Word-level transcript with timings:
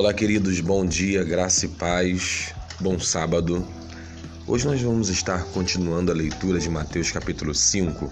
Olá, 0.00 0.14
queridos, 0.14 0.58
bom 0.60 0.86
dia, 0.86 1.22
graça 1.22 1.66
e 1.66 1.68
paz, 1.68 2.54
bom 2.80 2.98
sábado. 2.98 3.68
Hoje 4.46 4.66
nós 4.66 4.80
vamos 4.80 5.10
estar 5.10 5.44
continuando 5.52 6.10
a 6.10 6.14
leitura 6.14 6.58
de 6.58 6.70
Mateus 6.70 7.10
capítulo 7.10 7.54
5. 7.54 8.10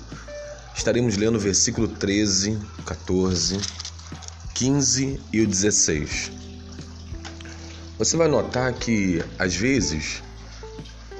Estaremos 0.77 1.17
lendo 1.17 1.37
o 1.37 1.40
versículo 1.40 1.88
13, 1.88 2.59
14, 2.85 3.59
15 4.54 5.19
e 5.32 5.40
o 5.40 5.46
16. 5.46 6.31
Você 7.96 8.18
vai 8.18 8.28
notar 8.28 8.71
que, 8.74 9.24
às 9.38 9.56
vezes, 9.56 10.23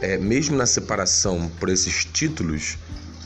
é, 0.03 0.18
mesmo 0.18 0.54
na 0.54 0.66
separação 0.66 1.50
por 1.58 1.71
esses 1.71 2.04
títulos, 2.04 2.76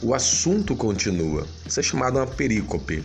o 0.00 0.14
assunto 0.14 0.76
continua. 0.76 1.44
Isso 1.66 1.80
é 1.80 1.82
chamado 1.82 2.20
uma 2.20 2.26
perícope. 2.28 3.02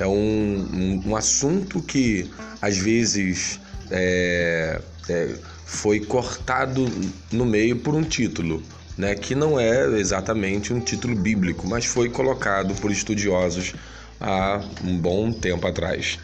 É 0.00 0.06
um, 0.06 0.12
um, 0.14 1.10
um 1.10 1.16
assunto 1.16 1.80
que 1.82 2.30
às 2.60 2.76
vezes 2.76 3.60
é, 3.90 4.80
é, 5.08 5.34
foi 5.66 6.00
cortado 6.00 6.90
no 7.30 7.44
meio 7.44 7.76
por 7.76 7.94
um 7.94 8.02
título, 8.02 8.62
né, 8.96 9.14
que 9.14 9.34
não 9.34 9.60
é 9.60 9.98
exatamente 9.98 10.72
um 10.72 10.80
título 10.80 11.14
bíblico, 11.14 11.66
mas 11.68 11.84
foi 11.84 12.08
colocado 12.08 12.74
por 12.76 12.90
estudiosos 12.90 13.74
há 14.20 14.62
um 14.82 14.96
bom 14.98 15.30
tempo 15.30 15.66
atrás. 15.66 16.18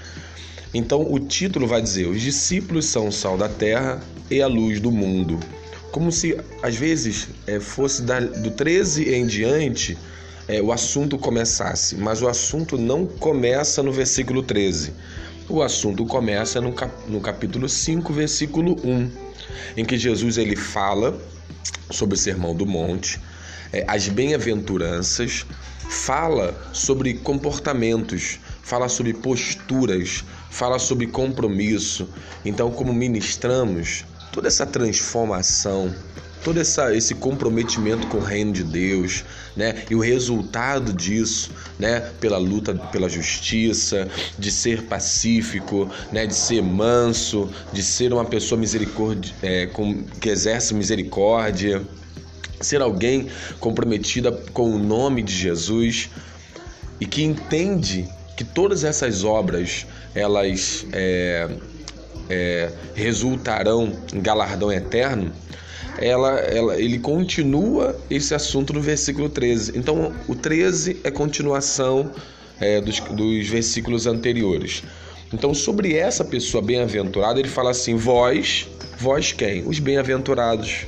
Então, 0.72 1.10
o 1.10 1.18
título 1.18 1.66
vai 1.66 1.80
dizer: 1.80 2.06
Os 2.06 2.20
discípulos 2.20 2.86
são 2.86 3.08
o 3.08 3.12
sal 3.12 3.38
da 3.38 3.48
terra 3.48 4.00
e 4.30 4.42
a 4.42 4.46
luz 4.46 4.80
do 4.80 4.90
mundo. 4.90 5.38
Como 5.90 6.12
se, 6.12 6.38
às 6.62 6.76
vezes, 6.76 7.28
é, 7.46 7.60
fosse 7.60 8.02
do 8.02 8.50
13 8.50 9.14
em 9.14 9.26
diante 9.26 9.96
é, 10.48 10.62
o 10.62 10.72
assunto 10.72 11.18
começasse, 11.18 11.96
mas 11.96 12.22
o 12.22 12.28
assunto 12.28 12.78
não 12.78 13.06
começa 13.06 13.82
no 13.82 13.92
versículo 13.92 14.42
13. 14.42 14.92
O 15.48 15.62
assunto 15.62 16.04
começa 16.06 16.60
no, 16.60 16.72
cap, 16.72 16.92
no 17.08 17.20
capítulo 17.20 17.68
5, 17.68 18.12
versículo 18.12 18.76
1, 18.84 19.10
em 19.76 19.84
que 19.84 19.96
Jesus 19.96 20.38
ele 20.38 20.56
fala 20.56 21.18
sobre 21.90 22.14
o 22.14 22.18
Sermão 22.18 22.54
do 22.54 22.66
Monte, 22.66 23.20
é, 23.72 23.84
as 23.88 24.08
bem-aventuranças, 24.08 25.46
fala 25.88 26.54
sobre 26.72 27.14
comportamentos, 27.14 28.40
fala 28.62 28.88
sobre 28.88 29.14
posturas, 29.14 30.24
fala 30.50 30.78
sobre 30.78 31.06
compromisso. 31.06 32.08
Então, 32.44 32.70
como 32.70 32.92
ministramos, 32.92 34.04
toda 34.32 34.48
essa 34.48 34.66
transformação, 34.66 35.94
todo 36.42 36.60
essa, 36.60 36.94
esse 36.94 37.14
comprometimento 37.14 38.06
com 38.08 38.18
o 38.18 38.24
reino 38.24 38.52
de 38.52 38.64
Deus, 38.64 39.24
né? 39.56 39.82
E 39.90 39.94
o 39.94 40.00
resultado 40.00 40.92
disso, 40.92 41.50
né? 41.78 42.00
Pela 42.20 42.38
luta 42.38 42.74
pela 42.74 43.08
justiça, 43.08 44.08
de 44.38 44.50
ser 44.50 44.82
pacífico, 44.82 45.90
né? 46.12 46.26
De 46.26 46.34
ser 46.34 46.62
manso, 46.62 47.48
de 47.72 47.82
ser 47.82 48.12
uma 48.12 48.24
pessoa 48.24 48.60
misericórdia, 48.60 49.34
é, 49.42 49.66
com, 49.66 50.04
que 50.20 50.28
exerce 50.28 50.74
misericórdia, 50.74 51.82
ser 52.60 52.82
alguém 52.82 53.28
comprometida 53.58 54.30
com 54.52 54.70
o 54.70 54.78
nome 54.78 55.22
de 55.22 55.34
Jesus 55.34 56.10
e 57.00 57.06
que 57.06 57.22
entende 57.22 58.08
que 58.36 58.44
todas 58.44 58.84
essas 58.84 59.24
obras 59.24 59.86
elas 60.14 60.86
é, 60.92 61.48
é, 62.28 62.72
resultarão 62.94 63.92
em 64.12 64.20
galardão 64.20 64.72
eterno 64.72 65.32
ela, 65.98 66.38
ela, 66.40 66.80
ele 66.80 66.98
continua 66.98 67.98
esse 68.10 68.34
assunto 68.34 68.72
no 68.72 68.80
versículo 68.80 69.28
13. 69.28 69.72
Então, 69.76 70.12
o 70.28 70.34
13 70.34 71.00
é 71.04 71.10
continuação 71.10 72.10
é, 72.60 72.80
dos, 72.80 73.00
dos 73.00 73.48
versículos 73.48 74.06
anteriores. 74.06 74.82
Então, 75.32 75.52
sobre 75.52 75.94
essa 75.94 76.24
pessoa 76.24 76.62
bem-aventurada, 76.62 77.40
ele 77.40 77.48
fala 77.48 77.70
assim: 77.70 77.96
Vós, 77.96 78.68
vós 78.98 79.32
quem? 79.32 79.66
Os 79.66 79.78
bem-aventurados. 79.78 80.86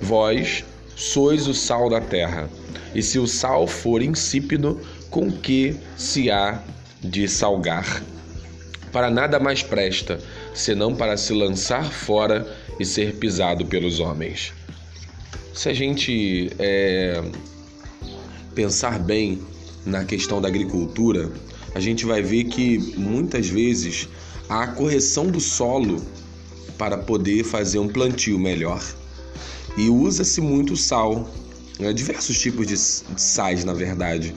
Vós 0.00 0.64
sois 0.96 1.46
o 1.46 1.54
sal 1.54 1.88
da 1.88 2.00
terra. 2.00 2.48
E 2.94 3.02
se 3.02 3.18
o 3.18 3.26
sal 3.26 3.66
for 3.66 4.02
insípido, 4.02 4.80
com 5.10 5.30
que 5.30 5.76
se 5.96 6.30
há 6.30 6.62
de 7.00 7.28
salgar? 7.28 8.02
Para 8.92 9.10
nada 9.10 9.38
mais 9.38 9.62
presta, 9.62 10.18
senão 10.54 10.94
para 10.94 11.16
se 11.16 11.32
lançar 11.32 11.84
fora 11.90 12.46
e 12.78 12.84
ser 12.84 13.14
pisado 13.16 13.66
pelos 13.66 14.00
homens. 14.00 14.52
Se 15.54 15.68
a 15.68 15.74
gente 15.74 16.50
é, 16.58 17.22
pensar 18.54 18.98
bem 18.98 19.42
na 19.84 20.04
questão 20.04 20.40
da 20.40 20.48
agricultura, 20.48 21.30
a 21.74 21.80
gente 21.80 22.06
vai 22.06 22.22
ver 22.22 22.44
que 22.44 22.78
muitas 22.96 23.48
vezes 23.48 24.08
há 24.48 24.64
a 24.64 24.68
correção 24.68 25.26
do 25.26 25.40
solo 25.40 26.02
para 26.76 26.96
poder 26.96 27.44
fazer 27.44 27.78
um 27.78 27.88
plantio 27.88 28.38
melhor. 28.38 28.82
E 29.76 29.88
usa-se 29.88 30.40
muito 30.40 30.76
sal, 30.76 31.28
né? 31.78 31.92
diversos 31.92 32.38
tipos 32.38 32.66
de 32.66 32.76
sais, 32.76 33.64
na 33.64 33.72
verdade, 33.72 34.34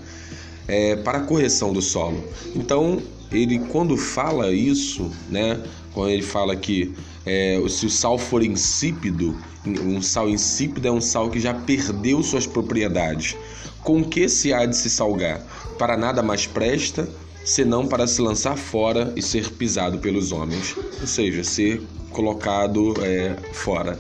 é, 0.68 0.95
para 0.95 1.19
a 1.19 1.22
correção 1.22 1.72
do 1.72 1.81
solo. 1.81 2.23
Então, 2.56 3.01
ele 3.31 3.59
quando 3.69 3.96
fala 3.97 4.52
isso, 4.52 5.12
né, 5.30 5.62
quando 5.94 6.09
ele 6.09 6.22
fala 6.22 6.56
que 6.56 6.94
é, 7.25 7.62
se 7.69 7.86
o 7.86 7.90
sal 7.90 8.18
for 8.18 8.44
insípido, 8.44 9.38
um 9.66 10.02
sal 10.02 10.30
insípido 10.30 10.88
é 10.88 10.92
um 10.92 11.02
sal 11.02 11.30
que 11.30 11.40
já 11.40 11.53
perdeu 11.53 12.22
suas 12.24 12.47
propriedades. 12.47 13.36
Com 13.84 14.03
que 14.03 14.28
se 14.30 14.53
há 14.53 14.66
de 14.66 14.75
se 14.75 14.90
salgar? 14.90 15.42
Para 15.78 15.97
nada 15.97 16.22
mais 16.22 16.46
presta, 16.46 17.08
senão 17.44 17.88
para 17.88 18.06
se 18.06 18.22
lançar 18.22 18.56
fora 18.58 19.12
e 19.16 19.22
ser 19.22 19.52
pisado 19.52 20.00
pelos 20.00 20.31
homens, 20.31 20.75
ou 21.00 21.08
seja, 21.08 21.44
ser 21.44 21.81
colocado 22.12 22.94
é, 23.03 23.36
fora. 23.53 24.00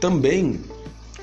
Também 0.00 0.60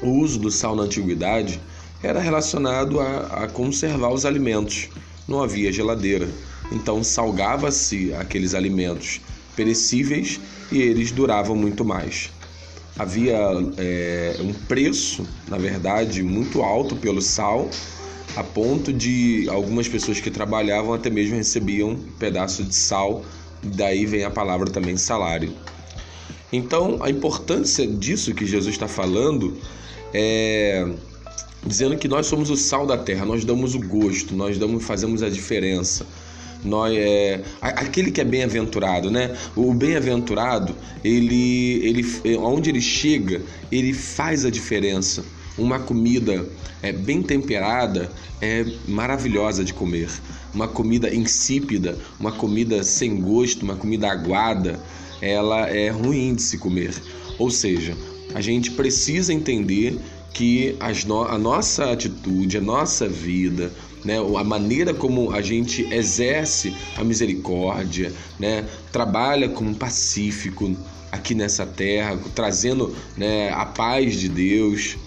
o 0.01 0.09
uso 0.09 0.39
do 0.39 0.51
sal 0.51 0.75
na 0.75 0.83
antiguidade 0.83 1.59
era 2.01 2.19
relacionado 2.19 2.99
a, 2.99 3.43
a 3.43 3.47
conservar 3.47 4.09
os 4.09 4.25
alimentos. 4.25 4.89
Não 5.27 5.43
havia 5.43 5.71
geladeira, 5.71 6.27
então 6.71 7.03
salgava-se 7.03 8.13
aqueles 8.13 8.53
alimentos 8.53 9.21
perecíveis 9.55 10.39
e 10.71 10.81
eles 10.81 11.11
duravam 11.11 11.55
muito 11.55 11.83
mais. 11.83 12.29
Havia 12.97 13.37
é, 13.77 14.37
um 14.41 14.53
preço, 14.53 15.25
na 15.47 15.57
verdade, 15.57 16.21
muito 16.21 16.61
alto 16.61 16.95
pelo 16.95 17.21
sal, 17.21 17.69
a 18.35 18.43
ponto 18.43 18.93
de 18.93 19.47
algumas 19.49 19.87
pessoas 19.87 20.19
que 20.19 20.29
trabalhavam 20.29 20.93
até 20.93 21.09
mesmo 21.09 21.35
recebiam 21.35 21.91
um 21.91 21.95
pedaço 21.95 22.63
de 22.63 22.75
sal, 22.75 23.23
daí 23.63 24.05
vem 24.05 24.23
a 24.23 24.29
palavra 24.29 24.69
também 24.69 24.97
salário. 24.97 25.53
Então, 26.51 27.01
a 27.01 27.09
importância 27.09 27.87
disso 27.87 28.33
que 28.33 28.45
Jesus 28.45 28.75
está 28.75 28.87
falando 28.87 29.57
é 30.13 30.87
dizendo 31.65 31.97
que 31.97 32.07
nós 32.07 32.25
somos 32.25 32.49
o 32.49 32.55
sal 32.55 32.85
da 32.87 32.97
terra, 32.97 33.25
nós 33.25 33.43
damos 33.43 33.75
o 33.75 33.79
gosto, 33.79 34.33
nós 34.33 34.57
damos, 34.57 34.83
fazemos 34.83 35.21
a 35.21 35.29
diferença 35.29 36.05
nós 36.63 36.95
é 36.95 37.41
aquele 37.61 38.11
que 38.11 38.19
é 38.19 38.25
bem-aventurado, 38.25 39.09
né? 39.09 39.35
O 39.55 39.73
bem-aventurado, 39.73 40.75
ele 41.03 41.79
ele 41.85 42.37
onde 42.37 42.69
ele 42.69 42.81
chega, 42.81 43.41
ele 43.71 43.93
faz 43.93 44.45
a 44.45 44.49
diferença. 44.49 45.23
Uma 45.57 45.79
comida 45.79 46.45
é 46.81 46.91
bem 46.91 47.21
temperada 47.21 48.09
é 48.41 48.65
maravilhosa 48.87 49.63
de 49.63 49.73
comer. 49.73 50.09
Uma 50.53 50.67
comida 50.67 51.13
insípida, 51.13 51.97
uma 52.19 52.31
comida 52.31 52.83
sem 52.83 53.19
gosto, 53.19 53.63
uma 53.63 53.75
comida 53.75 54.09
aguada, 54.09 54.79
ela 55.21 55.69
é 55.69 55.89
ruim 55.89 56.33
de 56.33 56.41
se 56.41 56.57
comer. 56.57 56.93
Ou 57.37 57.49
seja, 57.49 57.95
a 58.33 58.41
gente 58.41 58.71
precisa 58.71 59.33
entender 59.33 59.99
que 60.33 60.77
no 61.05 61.23
a 61.23 61.37
nossa 61.37 61.91
atitude, 61.91 62.57
a 62.57 62.61
nossa 62.61 63.07
vida, 63.07 63.71
né, 64.03 64.17
a 64.17 64.43
maneira 64.43 64.93
como 64.93 65.31
a 65.31 65.41
gente 65.41 65.83
exerce 65.93 66.73
a 66.95 67.03
misericórdia, 67.03 68.13
né, 68.39 68.65
trabalha 68.91 69.49
como 69.49 69.75
pacífico 69.75 70.75
aqui 71.11 71.33
nessa 71.33 71.65
terra, 71.65 72.17
trazendo 72.35 72.95
né, 73.17 73.49
a 73.51 73.65
paz 73.65 74.15
de 74.15 74.29
Deus 74.29 74.97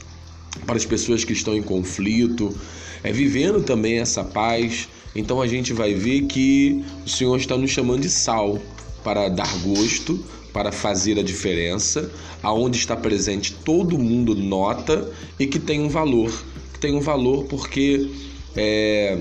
para 0.66 0.76
as 0.76 0.84
pessoas 0.84 1.24
que 1.24 1.32
estão 1.32 1.54
em 1.54 1.62
conflito, 1.62 2.54
é 3.02 3.12
vivendo 3.12 3.62
também 3.62 3.98
essa 3.98 4.22
paz. 4.22 4.88
Então 5.14 5.40
a 5.40 5.46
gente 5.46 5.72
vai 5.72 5.94
ver 5.94 6.22
que 6.22 6.84
o 7.04 7.08
Senhor 7.08 7.36
está 7.36 7.56
nos 7.56 7.70
chamando 7.70 8.02
de 8.02 8.10
sal 8.10 8.60
para 9.02 9.28
dar 9.28 9.52
gosto, 9.58 10.24
para 10.52 10.70
fazer 10.70 11.18
a 11.18 11.22
diferença, 11.22 12.10
aonde 12.42 12.76
está 12.76 12.94
presente 12.94 13.54
todo 13.64 13.98
mundo 13.98 14.34
nota 14.34 15.10
e 15.38 15.46
que 15.46 15.58
tem 15.58 15.80
um 15.80 15.88
valor, 15.88 16.30
que 16.72 16.78
tem 16.78 16.94
um 16.94 17.00
valor 17.00 17.44
porque 17.44 18.10
é, 18.56 19.18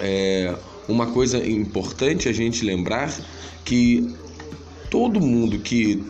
é 0.00 0.54
uma 0.88 1.06
coisa 1.06 1.38
importante 1.46 2.28
a 2.28 2.32
gente 2.32 2.64
lembrar 2.64 3.14
que 3.64 4.14
todo 4.90 5.20
mundo 5.20 5.58
que 5.58 6.02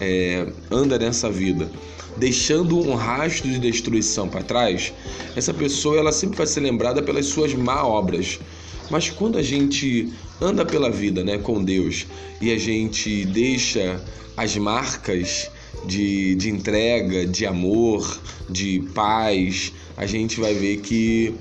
é, 0.00 0.46
anda 0.70 0.98
nessa 0.98 1.30
vida 1.30 1.70
deixando 2.16 2.78
um 2.78 2.94
rastro 2.94 3.48
de 3.48 3.58
destruição 3.58 4.28
para 4.28 4.42
trás, 4.42 4.92
essa 5.36 5.54
pessoa 5.54 5.96
ela 5.96 6.12
sempre 6.12 6.36
vai 6.36 6.46
ser 6.46 6.60
lembrada 6.60 7.02
pelas 7.02 7.26
suas 7.26 7.54
má 7.54 7.84
obras. 7.84 8.38
Mas 8.90 9.08
quando 9.08 9.38
a 9.38 9.42
gente 9.42 10.12
anda 10.40 10.64
pela 10.66 10.90
vida, 10.90 11.22
né, 11.22 11.38
com 11.38 11.62
Deus 11.62 12.06
e 12.40 12.52
a 12.52 12.58
gente 12.58 13.24
deixa 13.24 14.02
as 14.36 14.56
marcas 14.56 15.50
de, 15.86 16.34
de 16.34 16.50
entrega, 16.50 17.26
de 17.26 17.46
amor, 17.46 18.20
de 18.48 18.82
paz, 18.94 19.72
a 19.96 20.06
gente 20.06 20.40
vai 20.40 20.54
ver 20.54 20.78
que 20.78 21.34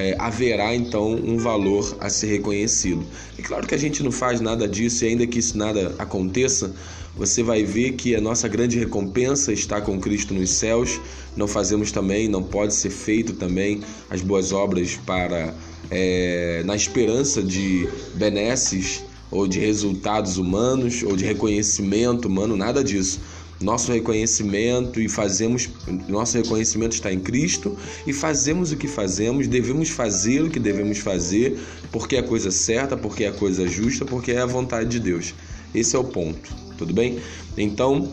é, 0.00 0.16
haverá 0.18 0.74
então 0.74 1.12
um 1.12 1.36
valor 1.36 1.96
a 2.00 2.08
ser 2.08 2.28
reconhecido. 2.28 3.04
É 3.38 3.42
claro 3.42 3.66
que 3.66 3.74
a 3.74 3.78
gente 3.78 4.02
não 4.02 4.10
faz 4.10 4.40
nada 4.40 4.66
disso 4.66 5.04
e 5.04 5.08
ainda 5.08 5.26
que 5.26 5.38
isso 5.38 5.58
nada 5.58 5.94
aconteça, 5.98 6.74
você 7.16 7.42
vai 7.42 7.62
ver 7.64 7.92
que 7.92 8.14
a 8.14 8.20
nossa 8.20 8.48
grande 8.48 8.78
recompensa 8.78 9.52
está 9.52 9.80
com 9.80 10.00
Cristo 10.00 10.32
nos 10.32 10.50
céus. 10.50 11.00
Não 11.36 11.46
fazemos 11.46 11.92
também, 11.92 12.28
não 12.28 12.42
pode 12.42 12.72
ser 12.72 12.90
feito 12.90 13.34
também 13.34 13.80
as 14.08 14.22
boas 14.22 14.52
obras 14.52 14.98
para 15.04 15.52
é, 15.90 16.62
na 16.64 16.74
esperança 16.74 17.42
de 17.42 17.88
benesses 18.14 19.04
ou 19.30 19.46
de 19.46 19.58
resultados 19.60 20.38
humanos 20.38 21.02
ou 21.02 21.14
de 21.14 21.24
reconhecimento 21.24 22.26
humano, 22.26 22.56
nada 22.56 22.82
disso. 22.82 23.20
Nosso 23.60 23.92
reconhecimento 23.92 25.02
e 25.02 25.06
fazemos, 25.06 25.68
nosso 26.08 26.38
reconhecimento 26.38 26.92
está 26.92 27.12
em 27.12 27.20
Cristo 27.20 27.76
e 28.06 28.12
fazemos 28.12 28.72
o 28.72 28.76
que 28.76 28.88
fazemos, 28.88 29.46
devemos 29.46 29.90
fazer 29.90 30.42
o 30.42 30.48
que 30.48 30.58
devemos 30.58 30.96
fazer, 30.96 31.58
porque 31.92 32.16
é 32.16 32.20
a 32.20 32.22
coisa 32.22 32.50
certa, 32.50 32.96
porque 32.96 33.24
é 33.24 33.28
a 33.28 33.32
coisa 33.32 33.68
justa, 33.68 34.06
porque 34.06 34.32
é 34.32 34.38
a 34.38 34.46
vontade 34.46 34.88
de 34.88 34.98
Deus. 34.98 35.34
Esse 35.74 35.94
é 35.94 35.98
o 35.98 36.04
ponto, 36.04 36.50
tudo 36.78 36.94
bem? 36.94 37.18
Então, 37.54 38.10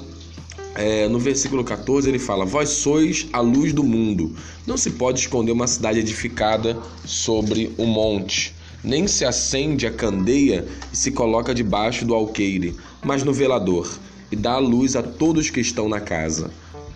é, 0.76 1.08
no 1.08 1.18
versículo 1.18 1.64
14 1.64 2.10
ele 2.10 2.20
fala: 2.20 2.44
Vós 2.44 2.68
sois 2.68 3.28
a 3.32 3.40
luz 3.40 3.72
do 3.72 3.86
mundo. 3.86 4.36
Não 4.66 4.76
se 4.76 4.92
pode 4.92 5.22
esconder 5.22 5.54
uma 5.54 5.66
cidade 5.66 6.00
edificada 6.00 6.78
sobre 7.06 7.74
um 7.78 7.86
monte. 7.86 8.54
Nem 8.84 9.08
se 9.08 9.24
acende 9.24 9.88
a 9.88 9.92
candeia 9.92 10.68
e 10.92 10.98
se 10.98 11.10
coloca 11.12 11.56
debaixo 11.56 12.06
do 12.06 12.14
alqueire, 12.14 12.76
mas 13.02 13.24
no 13.24 13.34
velador 13.34 13.90
e 14.32 14.36
dá 14.36 14.58
luz 14.58 14.96
a 14.96 15.04
todos 15.04 15.50
que 15.50 15.60
estão 15.60 15.88
na 15.88 16.00
casa. 16.00 16.52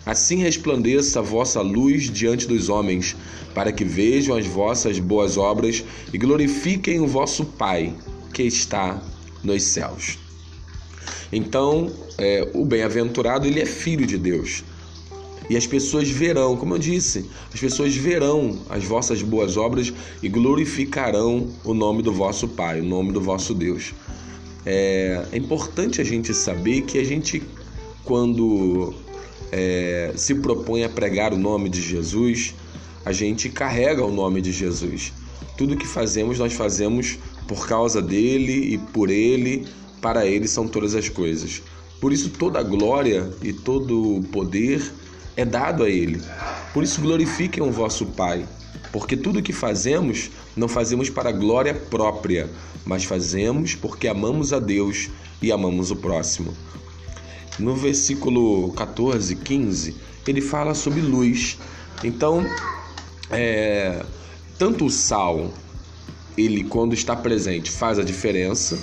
Assim 0.06 0.38
resplandeça 0.38 1.20
a 1.20 1.22
vossa 1.22 1.62
luz 1.62 2.10
diante 2.10 2.48
dos 2.48 2.70
homens, 2.70 3.16
para 3.54 3.72
que 3.72 3.84
vejam 3.84 4.36
as 4.36 4.48
vossas 4.48 5.00
boas 5.00 5.38
obras 5.38 5.84
e 6.12 6.18
glorifiquem 6.18 7.00
o 7.00 7.08
vosso 7.08 7.46
Pai 7.46 7.94
que 8.34 8.44
está 8.44 9.02
nos 9.44 9.64
céus. 9.64 10.18
Então, 11.32 11.92
é, 12.18 12.50
o 12.54 12.66
bem-aventurado 12.66 13.48
ele 13.48 13.60
é 13.60 13.66
filho 13.66 14.06
de 14.06 14.18
Deus. 14.18 14.64
E 15.50 15.58
as 15.58 15.68
pessoas 15.68 16.10
verão, 16.10 16.56
como 16.56 16.76
eu 16.76 16.80
disse, 16.80 17.30
as 17.54 17.60
pessoas 17.60 17.96
verão 17.96 18.60
as 18.70 18.84
vossas 18.84 19.22
boas 19.22 19.58
obras 19.58 19.94
e 20.24 20.30
glorificarão 20.30 21.48
o 21.64 21.74
nome 21.74 22.02
do 22.02 22.14
vosso 22.14 22.48
Pai, 22.48 22.80
o 22.80 22.86
nome 22.86 23.12
do 23.12 23.20
vosso 23.20 23.54
Deus. 23.54 23.94
É, 24.66 25.26
é 25.32 25.38
importante 25.38 26.02
a 26.02 26.04
gente 26.04 26.34
saber 26.34 26.82
que 26.82 26.98
a 27.00 27.04
gente, 27.04 27.42
quando 28.04 28.94
é, 29.52 30.14
se 30.16 30.36
propõe 30.36 30.84
a 30.84 30.90
pregar 30.90 31.34
o 31.34 31.38
nome 31.38 31.70
de 31.70 31.82
Jesus, 31.82 32.54
a 33.06 33.12
gente 33.12 33.50
carrega 33.50 34.06
o 34.06 34.12
nome 34.12 34.42
de 34.42 34.52
Jesus. 34.52 35.14
Tudo 35.58 35.76
que 35.76 35.88
fazemos, 35.88 36.40
nós 36.40 36.54
fazemos 36.54 37.18
por 37.48 37.68
causa 37.68 38.02
dele 38.02 38.74
e 38.74 38.78
por 38.78 39.10
ele, 39.10 39.68
para 40.02 40.26
ele 40.26 40.48
são 40.48 40.68
todas 40.68 40.96
as 40.96 41.10
coisas. 41.10 41.62
Por 42.00 42.14
isso, 42.14 42.30
toda 42.30 42.60
a 42.60 42.64
glória 42.64 43.30
e 43.44 43.52
todo 43.54 44.18
o 44.18 44.24
poder 44.24 44.82
é 45.36 45.46
dado 45.46 45.84
a 45.84 45.90
ele. 45.90 46.22
Por 46.74 46.84
isso, 46.84 47.02
glorifiquem 47.02 47.64
o 47.64 47.72
vosso 47.72 48.06
Pai, 48.08 48.46
porque 48.92 49.18
tudo 49.18 49.42
que 49.42 49.54
fazemos 49.54 50.30
não 50.56 50.68
fazemos 50.68 51.10
para 51.10 51.32
glória 51.32 51.74
própria, 51.74 52.50
mas 52.86 53.04
fazemos 53.04 53.76
porque 53.76 54.08
amamos 54.08 54.54
a 54.54 54.60
Deus 54.60 55.10
e 55.42 55.52
amamos 55.52 55.92
o 55.92 55.96
próximo. 55.96 56.54
No 57.60 57.76
versículo 57.76 58.72
14, 58.74 59.36
15, 59.36 59.96
ele 60.28 60.42
fala 60.42 60.74
sobre 60.74 61.02
luz. 61.02 61.58
Então, 62.04 62.46
é, 63.30 64.04
tanto 64.58 64.86
o 64.86 64.90
sal, 64.90 65.52
ele 66.38 66.64
quando 66.64 66.94
está 66.94 67.16
presente 67.16 67.70
faz 67.70 68.00
a 68.00 68.04
diferença, 68.04 68.78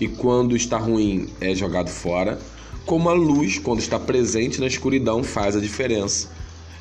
e 0.00 0.06
quando 0.06 0.54
está 0.56 0.76
ruim 0.76 1.28
é 1.40 1.54
jogado 1.54 1.88
fora, 1.88 2.38
como 2.84 3.08
a 3.08 3.12
luz, 3.12 3.58
quando 3.58 3.80
está 3.80 3.98
presente 3.98 4.60
na 4.60 4.66
escuridão, 4.66 5.24
faz 5.24 5.56
a 5.56 5.60
diferença. 5.60 6.28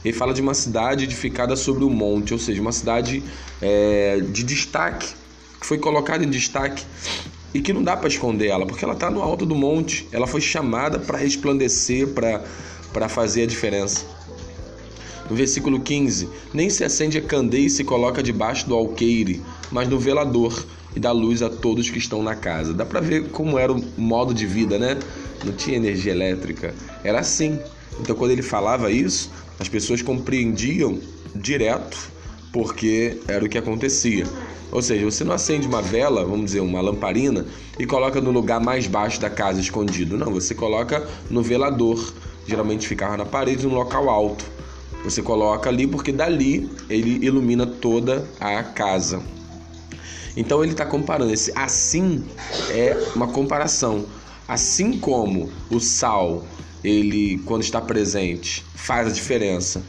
Ele 0.06 0.14
fala 0.14 0.36
de 0.36 0.42
uma 0.42 0.54
cidade 0.54 1.04
edificada 1.04 1.56
sobre 1.56 1.84
o 1.84 1.88
um 1.88 1.90
monte, 1.90 2.32
ou 2.32 2.40
seja, 2.40 2.62
uma 2.62 2.72
cidade 2.72 3.24
é, 3.60 4.22
de 4.22 4.44
destaque, 4.44 5.08
que 5.60 5.66
foi 5.66 5.80
colocada 5.80 6.24
em 6.24 6.30
destaque 6.30 6.86
e 7.52 7.60
que 7.60 7.74
não 7.74 7.82
dá 7.82 7.98
para 7.98 8.08
esconder 8.08 8.50
ela, 8.50 8.68
porque 8.68 8.86
ela 8.86 8.94
está 8.94 9.10
no 9.10 9.20
alto 9.20 9.48
do 9.48 9.56
monte, 9.56 10.08
ela 10.12 10.28
foi 10.28 10.42
chamada 10.42 11.00
para 11.00 11.18
resplandecer, 11.18 12.08
para 12.10 13.10
fazer 13.10 13.44
a 13.44 13.46
diferença. 13.48 14.06
No 15.28 15.36
versículo 15.36 15.80
15: 15.80 16.30
Nem 16.54 16.70
se 16.70 16.84
acende 16.84 17.18
a 17.18 17.22
candeia 17.22 17.66
e 17.66 17.70
se 17.70 17.84
coloca 17.84 18.22
debaixo 18.22 18.68
do 18.68 18.76
alqueire, 18.76 19.42
mas 19.72 19.90
no 19.90 19.98
velador, 19.98 20.64
e 20.96 21.00
dá 21.00 21.12
luz 21.12 21.42
a 21.42 21.50
todos 21.50 21.90
que 21.90 21.98
estão 21.98 22.22
na 22.22 22.36
casa. 22.36 22.76
Dá 22.76 22.86
para 22.86 23.00
ver 23.00 23.30
como 23.30 23.58
era 23.58 23.74
o 23.74 23.84
modo 23.98 24.36
de 24.36 24.46
vida, 24.46 24.78
né? 24.78 25.00
Não 25.44 25.52
tinha 25.52 25.78
energia 25.78 26.12
elétrica, 26.12 26.76
era 27.04 27.20
assim. 27.20 27.60
Então, 28.00 28.16
quando 28.16 28.32
ele 28.32 28.42
falava 28.42 28.92
isso, 28.92 29.32
as 29.60 29.70
pessoas 29.70 30.02
compreendiam 30.02 31.00
direto 31.36 32.12
porque 32.52 33.20
era 33.28 33.44
o 33.44 33.50
que 33.50 33.58
acontecia. 33.58 34.26
Ou 34.72 34.82
seja, 34.82 35.06
você 35.06 35.24
não 35.24 35.34
acende 35.34 35.68
uma 35.68 35.82
vela, 35.82 36.24
vamos 36.24 36.46
dizer, 36.46 36.60
uma 36.60 36.82
lamparina, 36.82 37.46
e 37.80 37.86
coloca 37.86 38.20
no 38.20 38.32
lugar 38.32 38.60
mais 38.60 38.88
baixo 38.88 39.20
da 39.20 39.30
casa, 39.30 39.60
escondido. 39.60 40.18
Não, 40.18 40.32
você 40.32 40.56
coloca 40.56 41.08
no 41.30 41.42
velador. 41.42 42.14
Geralmente 42.48 42.88
ficava 42.88 43.18
na 43.18 43.26
parede, 43.26 43.66
num 43.66 43.74
local 43.74 44.10
alto. 44.10 44.46
Você 45.04 45.22
coloca 45.22 45.70
ali 45.70 45.86
porque 45.86 46.12
dali 46.12 46.70
ele 46.90 47.26
ilumina 47.26 47.66
toda 47.66 48.28
a 48.40 48.64
casa. 48.64 49.22
Então 50.36 50.64
ele 50.64 50.74
está 50.74 50.86
comparando. 50.86 51.32
Esse 51.32 51.52
assim 51.56 52.24
é 52.70 52.98
uma 53.16 53.28
comparação. 53.28 54.06
Assim 54.48 54.98
como 54.98 55.50
o 55.70 55.80
sal, 55.80 56.46
ele 56.86 57.40
quando 57.46 57.64
está 57.64 57.82
presente 57.82 58.64
faz 58.76 59.08
a 59.08 59.12
diferença, 59.12 59.84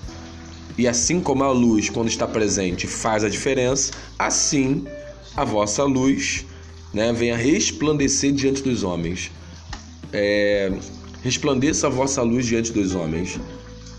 e 0.79 0.89
assim 0.89 1.21
como 1.21 1.45
a 1.45 1.53
luz 1.53 1.91
quando 1.91 2.09
está 2.09 2.27
presente 2.27 2.87
faz 2.87 3.25
a 3.25 3.29
diferença, 3.29 3.93
assim 4.19 4.85
a 5.37 5.45
vossa 5.45 5.85
luz, 5.85 6.47
né, 6.93 7.13
venha 7.13 7.37
resplandecer 7.37 8.33
diante 8.33 8.63
dos 8.63 8.83
homens. 8.83 9.31
É, 10.13 10.73
resplandeça 11.23 11.89
a 11.89 11.91
vossa 11.91 12.23
luz 12.23 12.47
diante 12.47 12.73
dos 12.73 12.95
homens 12.95 13.39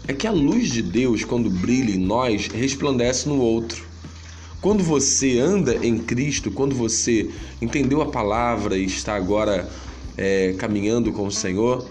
é 0.08 0.14
que 0.14 0.26
a 0.26 0.32
luz 0.32 0.72
de 0.72 0.82
Deus, 0.82 1.26
quando 1.26 1.50
brilha 1.50 1.94
em 1.94 2.00
nós, 2.00 2.48
resplandece 2.48 3.28
no 3.28 3.40
outro. 3.40 3.86
Quando 4.62 4.82
você 4.82 5.38
anda 5.38 5.76
em 5.86 5.98
Cristo, 5.98 6.50
quando 6.50 6.74
você 6.74 7.30
entendeu 7.62 8.02
a 8.02 8.06
palavra 8.06 8.78
e 8.78 8.86
está 8.86 9.16
agora 9.16 9.70
é, 10.18 10.56
caminhando 10.58 11.12
com 11.12 11.28
o 11.28 11.32
Senhor, 11.32 11.86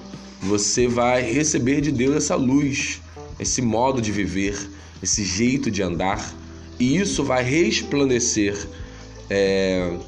você 0.47 0.87
vai 0.87 1.23
receber 1.23 1.81
de 1.81 1.91
Deus 1.91 2.17
essa 2.17 2.37
luz, 2.37 3.03
esse 3.39 3.61
modo 3.61 4.01
de 4.01 4.13
viver, 4.13 4.57
esse 5.03 5.25
jeito 5.25 5.71
de 5.71 5.83
andar, 5.83 6.35
e 6.79 6.97
isso 6.97 7.25
vai 7.25 7.43
resplandecer 7.43 8.57
é, 9.29 9.99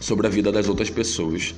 sobre 0.00 0.26
a 0.26 0.30
vida 0.30 0.52
das 0.52 0.68
outras 0.68 0.90
pessoas, 0.90 1.54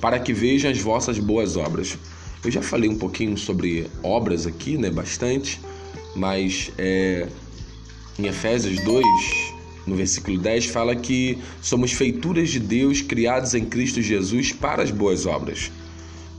para 0.00 0.18
que 0.18 0.32
vejam 0.32 0.70
as 0.70 0.78
vossas 0.78 1.18
boas 1.18 1.56
obras. 1.56 1.98
Eu 2.42 2.50
já 2.50 2.62
falei 2.62 2.88
um 2.88 2.96
pouquinho 2.96 3.36
sobre 3.36 3.86
obras 4.02 4.46
aqui, 4.46 4.78
né? 4.78 4.90
Bastante, 4.90 5.60
mas 6.16 6.70
é, 6.78 7.28
em 8.18 8.26
Efésios 8.26 8.82
2, 8.82 9.04
no 9.86 9.96
versículo 9.96 10.38
10, 10.38 10.66
fala 10.66 10.96
que 10.96 11.36
somos 11.60 11.92
feituras 11.92 12.48
de 12.48 12.58
Deus 12.58 13.02
criados 13.02 13.54
em 13.54 13.66
Cristo 13.66 14.00
Jesus 14.00 14.52
para 14.52 14.82
as 14.82 14.90
boas 14.90 15.26
obras. 15.26 15.70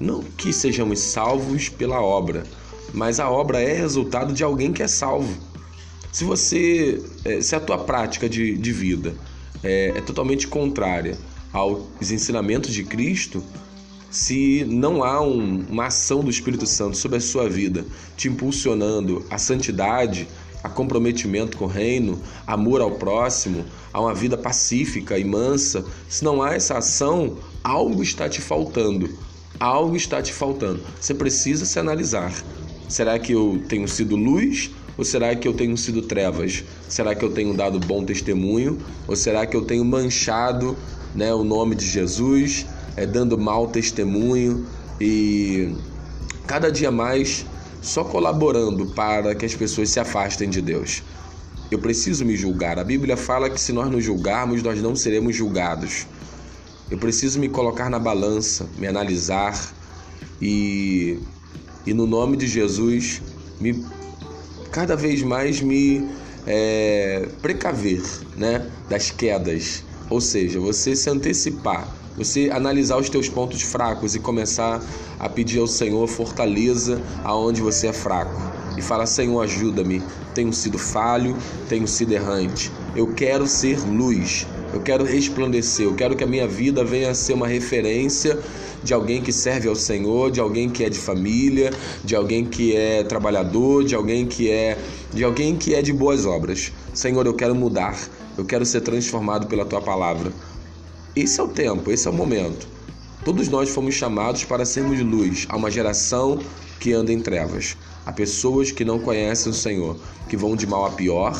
Não 0.01 0.23
que 0.23 0.51
sejamos 0.51 0.99
salvos 0.99 1.69
pela 1.69 2.01
obra, 2.01 2.43
mas 2.91 3.19
a 3.19 3.29
obra 3.29 3.61
é 3.61 3.71
resultado 3.71 4.33
de 4.33 4.43
alguém 4.43 4.73
que 4.73 4.81
é 4.81 4.87
salvo. 4.87 5.31
Se 6.11 6.23
você, 6.23 6.99
é, 7.23 7.39
se 7.39 7.55
a 7.55 7.59
tua 7.59 7.77
prática 7.77 8.27
de, 8.27 8.57
de 8.57 8.73
vida 8.73 9.13
é, 9.63 9.93
é 9.95 10.01
totalmente 10.01 10.47
contrária 10.47 11.15
aos 11.53 12.11
ensinamentos 12.11 12.73
de 12.73 12.83
Cristo, 12.83 13.43
se 14.09 14.65
não 14.67 15.03
há 15.03 15.21
um, 15.21 15.63
uma 15.69 15.85
ação 15.85 16.21
do 16.23 16.31
Espírito 16.31 16.65
Santo 16.65 16.97
sobre 16.97 17.17
a 17.17 17.21
sua 17.21 17.47
vida, 17.47 17.85
te 18.17 18.27
impulsionando 18.27 19.23
a 19.29 19.37
santidade, 19.37 20.27
a 20.63 20.67
comprometimento 20.67 21.57
com 21.57 21.65
o 21.65 21.67
reino, 21.67 22.19
amor 22.47 22.81
ao 22.81 22.91
próximo, 22.91 23.63
a 23.93 24.01
uma 24.01 24.15
vida 24.15 24.35
pacífica 24.35 25.19
e 25.19 25.23
mansa, 25.23 25.85
se 26.09 26.23
não 26.23 26.41
há 26.41 26.55
essa 26.55 26.79
ação, 26.79 27.37
algo 27.63 28.01
está 28.01 28.27
te 28.27 28.41
faltando. 28.41 29.30
Algo 29.61 29.95
está 29.95 30.23
te 30.23 30.33
faltando. 30.33 30.81
Você 30.99 31.13
precisa 31.13 31.67
se 31.67 31.77
analisar. 31.77 32.33
Será 32.89 33.19
que 33.19 33.31
eu 33.31 33.63
tenho 33.69 33.87
sido 33.87 34.15
luz 34.15 34.71
ou 34.97 35.05
será 35.05 35.35
que 35.35 35.47
eu 35.47 35.53
tenho 35.53 35.77
sido 35.77 36.01
trevas? 36.01 36.63
Será 36.89 37.13
que 37.13 37.23
eu 37.23 37.29
tenho 37.29 37.53
dado 37.53 37.79
bom 37.79 38.03
testemunho 38.03 38.79
ou 39.07 39.15
será 39.15 39.45
que 39.45 39.55
eu 39.55 39.61
tenho 39.61 39.85
manchado 39.85 40.75
né, 41.13 41.31
o 41.31 41.43
nome 41.43 41.75
de 41.75 41.85
Jesus, 41.85 42.65
é, 42.97 43.05
dando 43.05 43.37
mau 43.37 43.67
testemunho 43.67 44.65
e 44.99 45.75
cada 46.47 46.71
dia 46.71 46.89
mais 46.89 47.45
só 47.83 48.03
colaborando 48.03 48.87
para 48.87 49.35
que 49.35 49.45
as 49.45 49.53
pessoas 49.53 49.91
se 49.91 49.99
afastem 49.99 50.49
de 50.49 50.59
Deus? 50.59 51.03
Eu 51.69 51.77
preciso 51.77 52.25
me 52.25 52.35
julgar. 52.35 52.79
A 52.79 52.83
Bíblia 52.83 53.15
fala 53.15 53.47
que 53.47 53.61
se 53.61 53.71
nós 53.71 53.91
nos 53.91 54.03
julgarmos, 54.03 54.63
nós 54.63 54.81
não 54.81 54.95
seremos 54.95 55.35
julgados. 55.35 56.07
Eu 56.91 56.97
preciso 56.97 57.39
me 57.39 57.47
colocar 57.47 57.89
na 57.89 57.97
balança, 57.97 58.69
me 58.77 58.85
analisar 58.85 59.57
e, 60.41 61.17
e 61.85 61.93
no 61.93 62.05
nome 62.05 62.35
de 62.35 62.45
Jesus, 62.45 63.21
me 63.61 63.85
cada 64.73 64.93
vez 64.95 65.23
mais 65.23 65.61
me 65.61 66.05
é, 66.45 67.29
precaver 67.41 68.03
né, 68.35 68.69
das 68.89 69.09
quedas. 69.09 69.85
Ou 70.09 70.19
seja, 70.19 70.59
você 70.59 70.93
se 70.93 71.09
antecipar, 71.09 71.87
você 72.17 72.49
analisar 72.51 72.97
os 72.97 73.09
teus 73.09 73.29
pontos 73.29 73.61
fracos 73.61 74.13
e 74.13 74.19
começar 74.19 74.83
a 75.17 75.29
pedir 75.29 75.59
ao 75.59 75.67
Senhor 75.67 76.05
fortaleza 76.09 77.01
aonde 77.23 77.61
você 77.61 77.87
é 77.87 77.93
fraco 77.93 78.51
e 78.77 78.81
fala: 78.81 79.05
Senhor, 79.05 79.41
ajuda-me. 79.41 80.03
Tenho 80.33 80.51
sido 80.51 80.77
falho, 80.77 81.37
tenho 81.69 81.87
sido 81.87 82.11
errante. 82.11 82.71
Eu 82.95 83.13
quero 83.13 83.47
ser 83.47 83.79
luz, 83.79 84.45
eu 84.73 84.81
quero 84.81 85.03
resplandecer, 85.03 85.85
eu 85.85 85.93
quero 85.93 86.15
que 86.15 86.23
a 86.23 86.27
minha 86.27 86.47
vida 86.47 86.83
venha 86.83 87.11
a 87.11 87.13
ser 87.13 87.33
uma 87.33 87.47
referência 87.47 88.39
de 88.83 88.93
alguém 88.93 89.21
que 89.21 89.31
serve 89.31 89.67
ao 89.67 89.75
Senhor, 89.75 90.31
de 90.31 90.39
alguém 90.39 90.69
que 90.69 90.83
é 90.83 90.89
de 90.89 90.97
família, 90.97 91.71
de 92.03 92.15
alguém 92.15 92.45
que 92.45 92.75
é 92.75 93.03
trabalhador, 93.03 93.83
de 93.83 93.93
alguém 93.93 94.25
que 94.25 94.49
é 94.49 94.77
de 95.13 95.23
alguém 95.23 95.55
que 95.55 95.75
é 95.75 95.81
de 95.81 95.91
boas 95.91 96.25
obras. 96.25 96.71
Senhor, 96.93 97.25
eu 97.25 97.33
quero 97.33 97.53
mudar, 97.53 97.97
eu 98.37 98.45
quero 98.45 98.65
ser 98.65 98.81
transformado 98.81 99.47
pela 99.47 99.65
tua 99.65 99.81
palavra. 99.81 100.31
Esse 101.15 101.39
é 101.39 101.43
o 101.43 101.47
tempo, 101.47 101.91
esse 101.91 102.07
é 102.07 102.11
o 102.11 102.13
momento. 102.13 102.67
Todos 103.25 103.49
nós 103.49 103.69
fomos 103.69 103.93
chamados 103.93 104.45
para 104.45 104.65
sermos 104.65 104.99
luz 105.01 105.45
a 105.49 105.57
uma 105.57 105.69
geração 105.69 106.39
que 106.79 106.93
anda 106.93 107.11
em 107.11 107.19
trevas. 107.19 107.77
Há 108.05 108.11
pessoas 108.11 108.71
que 108.71 108.83
não 108.83 108.97
conhecem 108.97 109.51
o 109.51 109.55
Senhor, 109.55 109.97
que 110.27 110.37
vão 110.37 110.55
de 110.55 110.65
mal 110.65 110.85
a 110.85 110.91
pior 110.91 111.37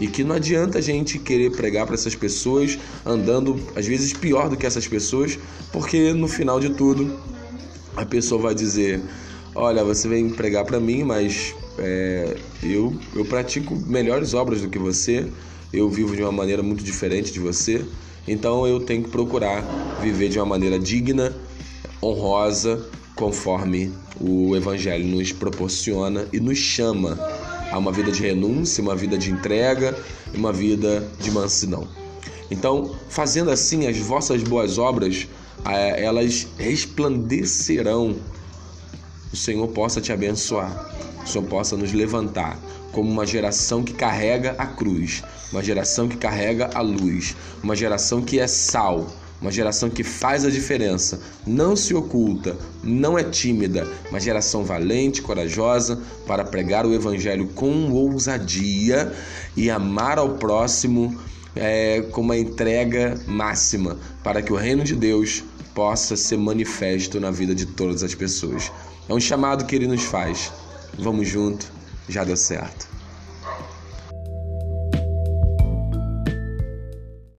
e 0.00 0.06
que 0.06 0.22
não 0.22 0.34
adianta 0.34 0.78
a 0.78 0.80
gente 0.80 1.18
querer 1.18 1.52
pregar 1.52 1.86
para 1.86 1.94
essas 1.94 2.14
pessoas 2.14 2.78
andando 3.04 3.58
às 3.74 3.86
vezes 3.86 4.12
pior 4.12 4.48
do 4.48 4.56
que 4.56 4.66
essas 4.66 4.86
pessoas, 4.86 5.38
porque 5.72 6.12
no 6.12 6.28
final 6.28 6.60
de 6.60 6.70
tudo 6.70 7.18
a 7.96 8.04
pessoa 8.04 8.40
vai 8.40 8.54
dizer: 8.54 9.00
Olha, 9.54 9.82
você 9.82 10.06
vem 10.08 10.28
pregar 10.28 10.64
para 10.64 10.78
mim, 10.78 11.02
mas 11.02 11.54
é, 11.78 12.36
eu, 12.62 12.94
eu 13.14 13.24
pratico 13.24 13.74
melhores 13.86 14.34
obras 14.34 14.60
do 14.60 14.68
que 14.68 14.78
você, 14.78 15.26
eu 15.72 15.88
vivo 15.88 16.14
de 16.14 16.22
uma 16.22 16.32
maneira 16.32 16.62
muito 16.62 16.84
diferente 16.84 17.32
de 17.32 17.40
você, 17.40 17.84
então 18.28 18.66
eu 18.66 18.80
tenho 18.80 19.04
que 19.04 19.10
procurar 19.10 19.62
viver 20.02 20.28
de 20.28 20.38
uma 20.38 20.46
maneira 20.46 20.78
digna, 20.78 21.34
honrosa 22.02 22.86
conforme 23.14 23.90
o 24.20 24.54
Evangelho 24.54 25.06
nos 25.06 25.32
proporciona 25.32 26.26
e 26.32 26.38
nos 26.38 26.58
chama 26.58 27.18
a 27.70 27.78
uma 27.78 27.92
vida 27.92 28.10
de 28.12 28.22
renúncia, 28.22 28.82
uma 28.82 28.96
vida 28.96 29.18
de 29.18 29.30
entrega 29.30 29.96
e 30.32 30.36
uma 30.36 30.52
vida 30.52 31.06
de 31.20 31.30
mansidão. 31.30 31.88
Então, 32.50 32.94
fazendo 33.08 33.50
assim, 33.50 33.86
as 33.86 33.98
vossas 33.98 34.42
boas 34.42 34.78
obras, 34.78 35.26
elas 35.64 36.46
resplandecerão. 36.58 38.16
O 39.32 39.36
Senhor 39.36 39.66
possa 39.68 40.00
te 40.00 40.12
abençoar, 40.12 40.94
o 41.24 41.28
Senhor 41.28 41.44
possa 41.44 41.76
nos 41.76 41.92
levantar 41.92 42.58
como 42.92 43.10
uma 43.10 43.26
geração 43.26 43.82
que 43.82 43.92
carrega 43.92 44.54
a 44.56 44.66
cruz, 44.66 45.22
uma 45.52 45.62
geração 45.62 46.08
que 46.08 46.16
carrega 46.16 46.70
a 46.72 46.80
luz, 46.80 47.36
uma 47.62 47.76
geração 47.76 48.22
que 48.22 48.38
é 48.38 48.46
sal 48.46 49.06
uma 49.40 49.50
geração 49.50 49.90
que 49.90 50.02
faz 50.02 50.44
a 50.44 50.50
diferença, 50.50 51.20
não 51.46 51.76
se 51.76 51.94
oculta, 51.94 52.56
não 52.82 53.18
é 53.18 53.22
tímida, 53.22 53.86
uma 54.10 54.18
geração 54.20 54.64
valente, 54.64 55.22
corajosa 55.22 56.00
para 56.26 56.44
pregar 56.44 56.86
o 56.86 56.94
Evangelho 56.94 57.48
com 57.48 57.90
ousadia 57.92 59.12
e 59.56 59.70
amar 59.70 60.18
ao 60.18 60.30
próximo 60.30 61.18
é, 61.54 62.02
com 62.12 62.20
uma 62.20 62.36
entrega 62.36 63.14
máxima, 63.26 63.98
para 64.22 64.42
que 64.42 64.52
o 64.52 64.56
reino 64.56 64.84
de 64.84 64.94
Deus 64.94 65.44
possa 65.74 66.16
ser 66.16 66.38
manifesto 66.38 67.20
na 67.20 67.30
vida 67.30 67.54
de 67.54 67.66
todas 67.66 68.02
as 68.02 68.14
pessoas. 68.14 68.72
É 69.08 69.14
um 69.14 69.20
chamado 69.20 69.66
que 69.66 69.76
ele 69.76 69.86
nos 69.86 70.04
faz. 70.04 70.52
Vamos 70.98 71.28
junto, 71.28 71.70
já 72.08 72.24
deu 72.24 72.36
certo. 72.36 72.95